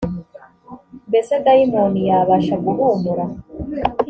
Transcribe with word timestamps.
mbese 1.09 1.33
dayimoni 1.45 1.99
yabasha 2.09 2.55
guhumura 2.65 3.23